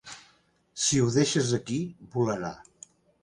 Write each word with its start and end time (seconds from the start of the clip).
Si 0.83 1.01
ho 1.03 1.09
deixes 1.17 1.51
aquí, 1.59 1.77
volarà. 2.17 2.51